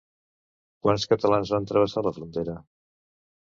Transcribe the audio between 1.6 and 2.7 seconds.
travessar la frontera?